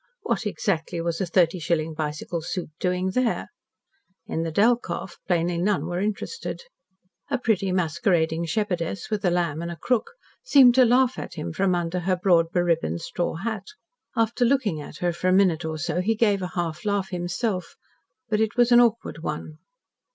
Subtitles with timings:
[0.21, 3.49] What exactly was a thirty shilling bicycle suit doing there?
[4.25, 6.61] In the Delkoff, plainly none were interested.
[7.29, 11.53] A pretty, masquerading shepherdess, with a lamb and a crook, seemed to laugh at him
[11.53, 13.67] from under her broad beribboned straw hat.
[14.15, 17.75] After looking at her for a minute or so, he gave a half laugh himself
[18.27, 19.59] but it was an awkward one.